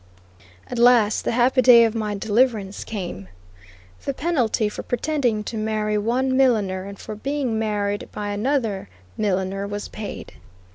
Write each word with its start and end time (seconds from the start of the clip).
At 0.67 0.79
last 0.79 1.25
the 1.25 1.31
happy 1.31 1.61
day 1.61 1.83
of 1.83 1.93
my 1.93 2.15
deliverance 2.15 2.83
came. 2.83 3.27
The 4.03 4.15
penalty 4.15 4.67
for 4.67 4.81
pretending 4.81 5.43
to 5.43 5.57
marry 5.59 5.95
one 5.95 6.35
milliner 6.35 6.85
and 6.85 6.97
for 6.97 7.13
being 7.13 7.59
married 7.59 8.09
by 8.11 8.29
another 8.29 8.89
milliner 9.15 9.67
was 9.67 9.89
paid. 9.89 10.33